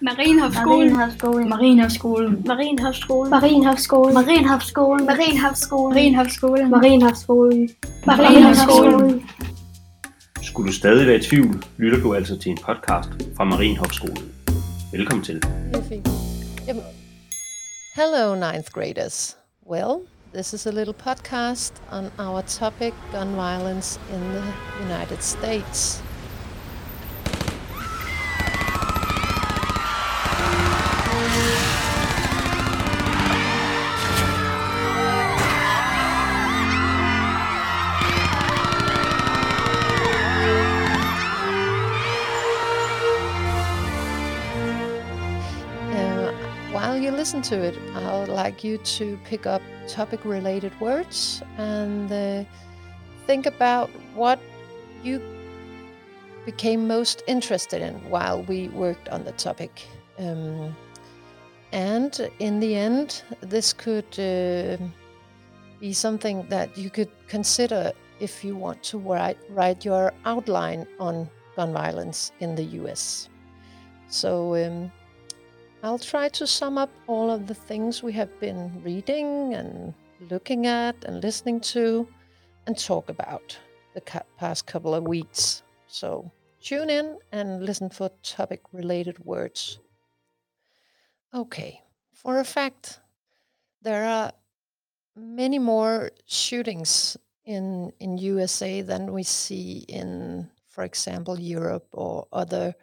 Marienhavsskolen. 0.00 0.92
Marienhavsskolen. 1.48 1.48
Marienhavsskolen. 1.48 2.44
Marienhavsskolen. 2.46 3.30
Marienhavsskolen. 3.30 4.14
Marienhavsskolen. 4.14 5.04
Marienhavsskolen. 5.06 5.90
Marienhavsskolen. 5.90 6.70
Marienhavsskolen. 6.70 7.70
Marienhavsskolen. 8.06 9.22
Skulle 10.42 10.68
du 10.68 10.72
stadig 10.72 11.06
være 11.06 11.16
i 11.16 11.22
tvivl, 11.22 11.64
lytter 11.78 12.00
du 12.00 12.14
altså 12.14 12.38
til 12.38 12.50
en 12.50 12.58
podcast 12.62 13.08
fra 13.36 13.44
Marienhofskolen. 13.44 14.32
Velkommen 14.92 15.24
til. 15.24 15.42
Er. 16.68 16.74
Hello, 17.94 18.34
ninth 18.34 18.70
graders. 18.72 19.36
Well, 19.66 20.00
this 20.34 20.52
is 20.52 20.66
a 20.66 20.70
little 20.70 20.94
podcast 20.94 21.82
on 21.92 22.10
our 22.18 22.40
topic 22.40 22.92
gun 23.12 23.34
violence 23.36 24.00
in 24.12 24.20
the 24.20 24.42
United 24.84 25.22
States. 25.22 26.03
Listen 47.24 47.40
to 47.40 47.62
it, 47.62 47.74
I 47.94 48.20
would 48.20 48.28
like 48.28 48.62
you 48.62 48.76
to 48.76 49.18
pick 49.24 49.46
up 49.46 49.62
topic 49.88 50.26
related 50.26 50.78
words 50.78 51.42
and 51.56 52.12
uh, 52.12 52.44
think 53.26 53.46
about 53.46 53.88
what 54.14 54.38
you 55.02 55.22
became 56.44 56.86
most 56.86 57.22
interested 57.26 57.80
in 57.80 57.94
while 58.10 58.42
we 58.42 58.68
worked 58.68 59.08
on 59.08 59.24
the 59.24 59.32
topic. 59.32 59.86
Um, 60.18 60.76
and 61.72 62.30
in 62.40 62.60
the 62.60 62.74
end, 62.74 63.22
this 63.40 63.72
could 63.72 64.12
uh, 64.18 64.76
be 65.80 65.94
something 65.94 66.46
that 66.50 66.76
you 66.76 66.90
could 66.90 67.10
consider 67.26 67.92
if 68.20 68.44
you 68.44 68.54
want 68.54 68.82
to 68.82 68.98
write, 68.98 69.38
write 69.48 69.82
your 69.82 70.12
outline 70.26 70.86
on 71.00 71.30
gun 71.56 71.72
violence 71.72 72.32
in 72.40 72.54
the 72.54 72.64
US. 72.82 73.30
So, 74.08 74.56
um, 74.56 74.92
I'll 75.84 75.98
try 75.98 76.30
to 76.30 76.46
sum 76.46 76.78
up 76.78 76.88
all 77.06 77.30
of 77.30 77.46
the 77.46 77.54
things 77.54 78.02
we 78.02 78.14
have 78.14 78.40
been 78.40 78.82
reading 78.82 79.52
and 79.52 79.92
looking 80.30 80.66
at 80.66 81.04
and 81.04 81.22
listening 81.22 81.60
to 81.74 82.08
and 82.66 82.78
talk 82.78 83.10
about 83.10 83.58
the 83.92 84.00
past 84.38 84.66
couple 84.66 84.94
of 84.94 85.06
weeks. 85.06 85.62
So 85.86 86.32
tune 86.62 86.88
in 86.88 87.18
and 87.32 87.66
listen 87.66 87.90
for 87.90 88.08
topic 88.22 88.62
related 88.72 89.18
words. 89.26 89.78
Okay, 91.34 91.82
for 92.14 92.38
a 92.38 92.44
fact, 92.44 93.00
there 93.82 94.06
are 94.06 94.32
many 95.14 95.58
more 95.58 96.12
shootings 96.24 97.18
in, 97.44 97.92
in 98.00 98.16
USA 98.16 98.80
than 98.80 99.12
we 99.12 99.22
see 99.22 99.84
in, 99.86 100.48
for 100.66 100.82
example, 100.82 101.38
Europe 101.38 101.88
or 101.92 102.26
other 102.32 102.74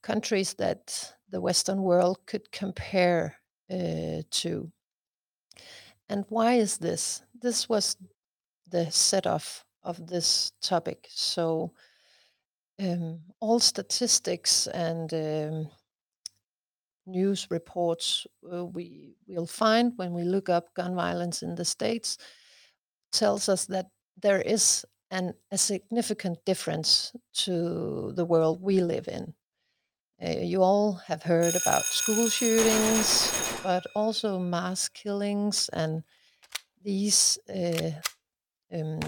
countries 0.00 0.54
that 0.54 1.12
the 1.30 1.40
Western 1.40 1.82
world 1.82 2.18
could 2.26 2.50
compare 2.52 3.36
uh, 3.70 4.22
to. 4.30 4.70
And 6.08 6.24
why 6.28 6.54
is 6.54 6.78
this? 6.78 7.22
This 7.40 7.68
was 7.68 7.96
the 8.68 8.90
set 8.90 9.26
off 9.26 9.64
of 9.82 10.06
this 10.06 10.52
topic. 10.60 11.06
So, 11.10 11.72
um, 12.80 13.20
all 13.40 13.60
statistics 13.60 14.66
and 14.66 15.12
um, 15.12 15.70
news 17.06 17.46
reports 17.50 18.26
uh, 18.52 18.64
we 18.64 19.14
will 19.26 19.46
find 19.46 19.92
when 19.96 20.12
we 20.12 20.22
look 20.22 20.48
up 20.48 20.72
gun 20.74 20.94
violence 20.94 21.42
in 21.42 21.54
the 21.54 21.64
states 21.64 22.16
tells 23.12 23.48
us 23.48 23.66
that 23.66 23.86
there 24.22 24.40
is 24.40 24.84
an, 25.10 25.34
a 25.50 25.58
significant 25.58 26.38
difference 26.44 27.12
to 27.32 28.12
the 28.14 28.24
world 28.24 28.62
we 28.62 28.80
live 28.80 29.08
in. 29.08 29.34
Uh, 30.22 30.38
you 30.40 30.62
all 30.62 30.92
have 30.92 31.22
heard 31.22 31.56
about 31.56 31.82
school 31.82 32.28
shootings, 32.28 33.58
but 33.62 33.82
also 33.94 34.38
mass 34.38 34.86
killings 34.86 35.70
and 35.72 36.02
these 36.82 37.38
uh, 37.48 37.90
um, 38.70 39.00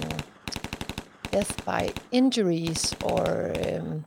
death 1.31 1.65
by 1.67 1.93
injuries 2.13 2.95
or 3.05 3.53
um, 3.67 4.07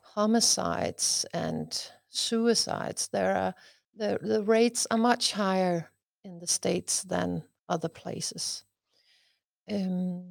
homicides 0.00 1.26
and 1.34 1.90
suicides. 2.08 3.08
There 3.08 3.36
are 3.36 3.54
the, 3.94 4.18
the 4.22 4.42
rates 4.42 4.86
are 4.90 4.98
much 4.98 5.32
higher 5.32 5.90
in 6.24 6.38
the 6.38 6.46
states 6.46 7.02
than 7.02 7.42
other 7.68 7.88
places. 7.88 8.64
Um, 9.70 10.24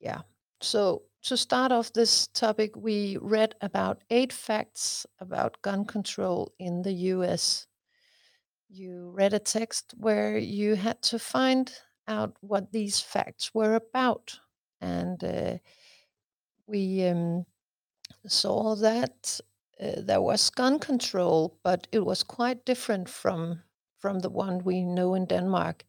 yeah. 0.00 0.22
So 0.60 1.02
to 1.26 1.36
start 1.36 1.72
off 1.72 1.92
this 1.92 2.28
topic, 2.28 2.76
we 2.76 3.18
read 3.20 3.56
about 3.60 4.04
eight 4.10 4.32
facts 4.32 5.04
about 5.18 5.60
gun 5.60 5.84
control 5.84 6.52
in 6.60 6.82
the 6.82 6.92
US. 7.14 7.66
You 8.68 9.10
read 9.10 9.34
a 9.34 9.40
text 9.40 9.94
where 9.96 10.38
you 10.38 10.76
had 10.76 11.02
to 11.02 11.18
find 11.18 11.72
out 12.06 12.36
what 12.42 12.70
these 12.70 13.00
facts 13.00 13.52
were 13.52 13.74
about. 13.74 14.38
And 14.80 15.22
uh, 15.24 15.58
we 16.68 17.04
um, 17.06 17.44
saw 18.28 18.76
that 18.76 19.40
uh, 19.80 20.02
there 20.02 20.22
was 20.22 20.48
gun 20.50 20.78
control, 20.78 21.58
but 21.64 21.88
it 21.90 22.06
was 22.06 22.22
quite 22.22 22.64
different 22.64 23.08
from, 23.08 23.62
from 23.98 24.20
the 24.20 24.30
one 24.30 24.62
we 24.62 24.84
know 24.84 25.14
in 25.14 25.26
Denmark. 25.26 25.84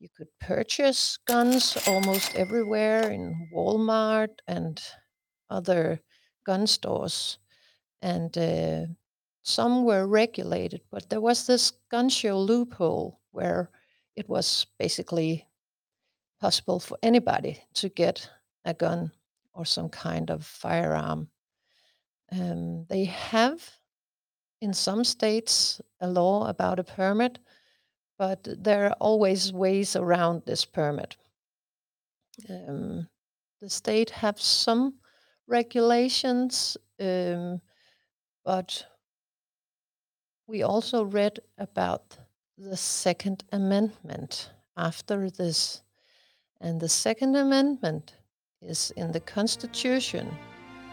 You 0.00 0.08
could 0.16 0.28
purchase 0.40 1.18
guns 1.26 1.76
almost 1.86 2.34
everywhere 2.34 3.10
in 3.10 3.50
Walmart 3.54 4.38
and 4.48 4.80
other 5.50 6.00
gun 6.46 6.66
stores. 6.66 7.38
And 8.00 8.36
uh, 8.38 8.86
some 9.42 9.84
were 9.84 10.06
regulated, 10.06 10.80
but 10.90 11.10
there 11.10 11.20
was 11.20 11.46
this 11.46 11.72
gun 11.90 12.08
show 12.08 12.40
loophole 12.40 13.20
where 13.32 13.68
it 14.16 14.26
was 14.26 14.66
basically 14.78 15.46
possible 16.40 16.80
for 16.80 16.96
anybody 17.02 17.62
to 17.74 17.90
get 17.90 18.26
a 18.64 18.72
gun 18.72 19.12
or 19.52 19.66
some 19.66 19.90
kind 19.90 20.30
of 20.30 20.46
firearm. 20.46 21.28
Um, 22.32 22.86
they 22.88 23.04
have, 23.04 23.68
in 24.62 24.72
some 24.72 25.04
states, 25.04 25.78
a 26.00 26.08
law 26.08 26.48
about 26.48 26.78
a 26.78 26.84
permit, 26.84 27.38
but 28.20 28.46
there 28.62 28.84
are 28.84 28.96
always 29.00 29.50
ways 29.50 29.96
around 29.96 30.42
this 30.44 30.66
permit. 30.66 31.16
Um, 32.50 33.08
the 33.62 33.70
state 33.70 34.10
have 34.10 34.38
some 34.38 34.96
regulations, 35.48 36.76
um, 37.00 37.62
but 38.44 38.84
we 40.46 40.62
also 40.62 41.02
read 41.02 41.40
about 41.56 42.18
the 42.58 42.76
Second 42.76 43.44
Amendment 43.52 44.50
after 44.76 45.30
this. 45.30 45.80
And 46.60 46.78
the 46.78 46.90
Second 46.90 47.36
Amendment 47.36 48.16
is 48.60 48.92
in 48.98 49.12
the 49.12 49.20
Constitution, 49.20 50.28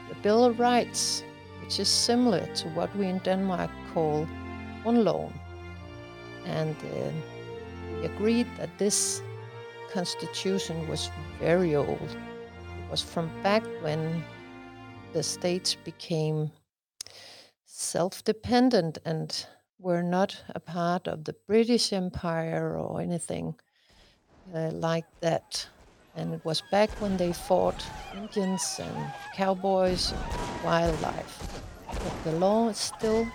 the 0.07 0.15
Bill 0.23 0.45
of 0.45 0.59
Rights, 0.61 1.23
which 1.61 1.77
is 1.77 1.89
similar 1.89 2.45
to 2.55 2.69
what 2.69 2.95
we 2.95 3.07
in 3.07 3.17
Denmark 3.17 3.71
call 3.93 4.25
Grundloven. 4.81 5.46
And 6.47 6.75
uh, 6.75 8.05
agreed 8.05 8.47
that 8.57 8.77
this 8.77 9.21
constitution 9.91 10.87
was 10.87 11.09
very 11.39 11.75
old. 11.75 12.09
It 12.09 12.91
was 12.91 13.01
from 13.01 13.29
back 13.43 13.63
when 13.81 14.23
the 15.13 15.23
states 15.23 15.75
became 15.75 16.51
self 17.65 18.23
dependent 18.23 18.97
and 19.05 19.45
were 19.79 20.03
not 20.03 20.43
a 20.55 20.59
part 20.59 21.07
of 21.07 21.23
the 21.23 21.35
British 21.47 21.93
Empire 21.93 22.77
or 22.77 23.01
anything 23.01 23.55
uh, 24.53 24.71
like 24.71 25.05
that. 25.21 25.67
And 26.15 26.33
it 26.33 26.43
was 26.43 26.63
back 26.71 26.89
when 26.99 27.15
they 27.17 27.31
fought 27.31 27.85
Indians 28.15 28.79
and 28.79 29.13
cowboys 29.35 30.11
and 30.11 30.63
wildlife. 30.63 31.61
But 31.87 32.23
the 32.23 32.31
law 32.39 32.69
is 32.69 32.77
still 32.77 33.27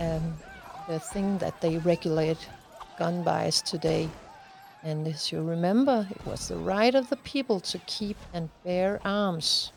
um, 0.00 0.34
the 0.88 0.98
thing 0.98 1.38
that 1.38 1.60
they 1.60 1.78
regulate 1.78 2.48
gun 2.98 3.22
buys 3.22 3.62
today. 3.62 4.08
And 4.82 5.06
as 5.06 5.30
you 5.30 5.42
remember, 5.42 6.06
it 6.10 6.26
was 6.26 6.48
the 6.48 6.56
right 6.56 6.94
of 6.94 7.08
the 7.08 7.16
people 7.18 7.60
to 7.60 7.78
keep 7.86 8.16
and 8.34 8.48
bear 8.64 9.00
arms. 9.04 9.72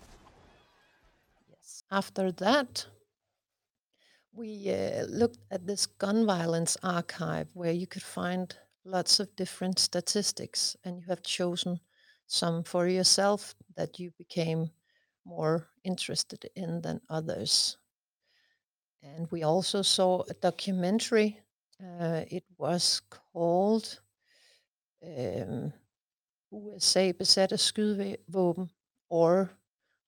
Yes. 1.49 1.83
After 1.91 2.31
that, 2.31 2.85
we 4.33 4.69
uh, 4.69 5.05
looked 5.05 5.39
at 5.51 5.65
this 5.65 5.85
gun 5.85 6.25
violence 6.25 6.75
archive 6.83 7.49
where 7.53 7.71
you 7.71 7.87
could 7.87 8.03
find 8.03 8.55
lots 8.83 9.19
of 9.19 9.35
different 9.35 9.79
statistics, 9.79 10.75
and 10.83 10.97
you 10.99 11.05
have 11.07 11.23
chosen 11.23 11.79
some 12.27 12.63
for 12.63 12.87
yourself 12.87 13.55
that 13.77 13.99
you 13.99 14.11
became 14.17 14.71
more 15.25 15.67
interested 15.83 16.49
in 16.55 16.81
than 16.81 16.99
others. 17.09 17.77
And 19.05 19.31
we 19.31 19.43
also 19.43 19.81
saw 19.81 20.23
a 20.29 20.33
documentary. 20.33 21.39
Uh, 21.79 22.21
it 22.27 22.43
was 22.57 23.01
called 23.09 23.99
um, 25.03 25.73
USA 26.51 27.13
besatte 27.13 27.57
skydevåben 27.57 28.69
or 29.09 29.49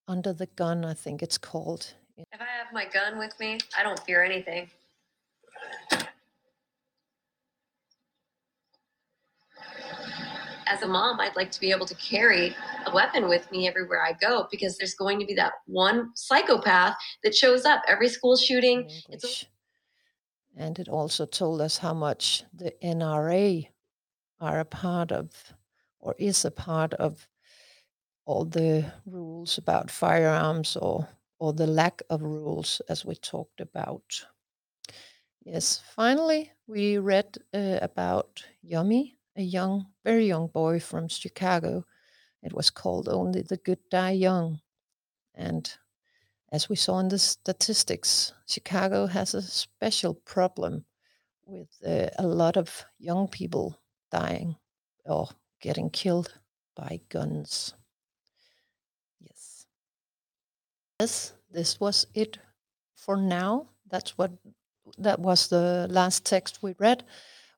Under 0.08 0.34
the 0.34 0.48
Gun, 0.56 0.86
I 0.86 0.94
think 0.94 1.22
it's 1.22 1.38
called. 1.38 1.94
If 2.18 2.42
I 2.42 2.46
have 2.46 2.74
my 2.74 2.86
gun 2.86 3.20
with 3.20 3.38
me, 3.40 3.60
I 3.78 3.84
don't 3.84 4.00
fear 4.00 4.24
anything. 4.24 4.70
As 10.70 10.82
a 10.82 10.88
mom, 10.88 11.20
I'd 11.20 11.36
like 11.36 11.52
to 11.52 11.60
be 11.60 11.72
able 11.72 11.86
to 11.86 11.96
carry 11.96 12.56
a 12.86 12.94
weapon 12.94 13.28
with 13.28 13.50
me 13.52 13.68
everywhere 13.68 14.04
I 14.04 14.14
go 14.14 14.48
because 14.52 14.78
there's 14.78 14.96
going 14.96 15.20
to 15.20 15.26
be 15.26 15.34
that 15.36 15.54
one 15.66 16.12
psychopath 16.16 16.96
that 17.24 17.36
shows 17.36 17.66
up 17.66 17.82
every 17.88 18.10
school 18.10 18.36
shooting. 18.36 18.86
It's 19.10 19.24
a- 19.24 19.28
English. 19.28 19.46
And 20.56 20.80
it 20.80 20.90
also 20.90 21.26
told 21.26 21.62
us 21.62 21.78
how 21.78 21.94
much 21.94 22.44
the 22.54 22.74
NRA 22.84 23.68
are 24.40 24.60
a 24.60 24.66
part 24.66 25.12
of, 25.12 25.32
or 26.00 26.16
is 26.18 26.46
a 26.46 26.52
part 26.52 26.94
of, 26.96 27.28
all 28.28 28.44
the 28.44 28.84
rules 29.06 29.58
about 29.58 29.90
firearms 29.90 30.76
or 30.76 31.08
or 31.40 31.54
the 31.54 31.68
lack 31.68 32.02
of 32.10 32.22
rules, 32.22 32.82
as 32.90 33.06
we 33.06 33.16
talked 33.16 33.62
about. 33.62 34.26
Yes, 35.44 35.82
finally, 35.96 36.52
we 36.66 36.98
read 36.98 37.38
uh, 37.54 37.78
about 37.82 38.44
Yummy, 38.64 39.17
a 39.38 39.42
young, 39.44 39.86
very 40.04 40.26
young 40.26 40.48
boy 40.48 40.80
from 40.80 41.08
Chicago. 41.08 41.86
It 42.42 42.54
was 42.54 42.70
called 42.70 43.08
Only 43.08 43.44
the 43.44 43.58
Good 43.58 43.80
Die 43.90 44.12
Young. 44.12 44.60
And 45.36 45.72
as 46.52 46.70
we 46.70 46.76
saw 46.76 47.00
in 47.00 47.10
the 47.10 47.20
statistics, 47.20 48.34
Chicago 48.48 49.06
has 49.06 49.34
a 49.34 49.42
special 49.42 50.16
problem 50.16 50.86
with 51.46 51.70
uh, 51.86 52.10
a 52.18 52.26
lot 52.26 52.58
of 52.58 52.86
young 52.98 53.28
people 53.28 53.80
dying 54.12 54.56
or 55.06 55.30
getting 55.62 55.90
killed 55.90 56.34
by 56.76 57.00
guns. 57.10 57.74
Yes. 59.20 59.66
Yes, 61.00 61.34
this 61.52 61.80
was 61.80 62.08
it 62.14 62.40
for 62.96 63.18
now. 63.18 63.68
That's 63.90 64.18
what 64.18 64.32
that 64.98 65.20
was 65.20 65.48
the 65.48 65.88
last 65.90 66.26
text 66.26 66.64
we 66.64 66.76
read. 66.80 67.04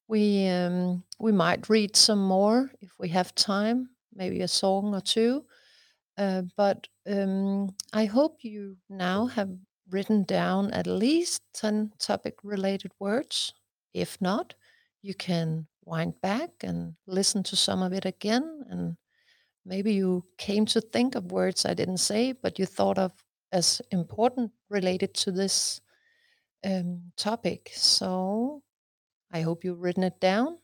We 0.10 0.48
um, 0.48 1.04
we 1.20 1.32
might 1.32 1.70
read 1.70 1.96
some 1.96 2.28
more 2.28 2.72
if 2.82 2.92
we 3.00 3.10
have 3.10 3.36
time, 3.36 3.90
maybe 4.14 4.42
a 4.42 4.48
song 4.48 4.96
or 4.96 5.02
two. 5.02 5.46
Uh, 6.18 6.42
but 6.58 6.88
um, 7.08 7.76
I 7.94 8.06
hope 8.06 8.44
you 8.44 8.76
now 8.90 9.28
have 9.28 9.52
written 9.90 10.24
down 10.24 10.72
at 10.72 10.88
least 10.88 11.44
10 11.54 11.94
topic 12.00 12.36
related 12.44 12.92
words. 13.00 13.54
If 13.94 14.20
not, 14.20 14.56
you 15.02 15.14
can 15.14 15.68
wind 15.86 16.20
back 16.22 16.50
and 16.64 16.96
listen 17.08 17.44
to 17.44 17.56
some 17.56 17.84
of 17.84 17.94
it 17.94 18.06
again. 18.06 18.66
And 18.68 18.98
maybe 19.64 19.94
you 19.94 20.26
came 20.38 20.66
to 20.68 20.82
think 20.82 21.16
of 21.16 21.32
words 21.32 21.66
I 21.66 21.76
didn't 21.76 21.98
say, 21.98 22.34
but 22.34 22.58
you 22.58 22.66
thought 22.66 22.98
of 22.98 23.12
as 23.52 23.82
important 23.92 24.52
related 24.70 25.14
to 25.14 25.32
this 25.32 25.82
um, 26.66 27.12
topic. 27.16 27.72
So 27.76 28.64
I 29.32 29.42
hope 29.42 29.64
you've 29.64 29.82
written 29.82 30.04
it 30.04 30.20
down. 30.20 30.58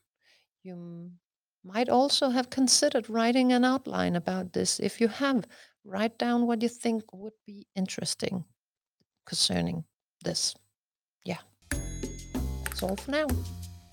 You 0.64 0.74
m- 0.74 1.20
might 1.64 1.90
also 1.90 2.30
have 2.30 2.50
considered 2.50 3.10
writing 3.10 3.52
an 3.52 3.64
outline 3.64 4.16
about 4.16 4.54
this. 4.54 4.80
If 4.80 5.00
you 5.02 5.08
have, 5.08 5.46
write 5.84 6.18
down 6.18 6.48
what 6.48 6.62
you 6.62 6.70
think 6.70 7.04
would 7.14 7.34
be 7.46 7.68
interesting 7.76 8.46
concerning 9.26 9.84
this. 10.24 10.56
Yeah. 11.24 11.40
That's 11.72 12.84
all 12.84 12.96
for 12.96 13.12
now. 13.12 13.28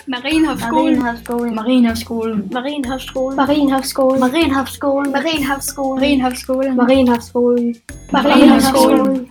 Marienhavsskolen. 0.08 0.96
Marienhavsskolen. 0.98 1.54
Marienhavsskolen. 1.54 2.50
Marienhavsskolen. 2.50 4.18
Marienhavsskolen. 4.18 4.18
Marienhavsskolen. 4.18 5.12
Marienhavsskolen. 5.12 6.00
Marienhavsskolen. 6.00 6.76
Marienhavsskolen. 6.76 7.82
Marienhavsskolen. 8.10 9.30